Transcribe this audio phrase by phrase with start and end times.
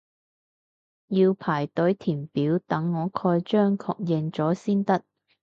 [1.09, 5.03] 要排隊填表等我蓋章確認咗先得